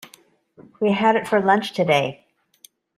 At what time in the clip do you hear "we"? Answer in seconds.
0.79-0.93